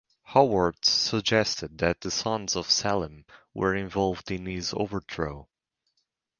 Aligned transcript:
Howorth 0.33 0.83
suggested 0.83 1.77
that 1.77 2.01
the 2.01 2.09
sons 2.09 2.55
of 2.55 2.71
Selim 2.71 3.23
were 3.53 3.75
involved 3.75 4.31
in 4.31 4.47
his 4.47 4.73
overthrow. 4.75 5.47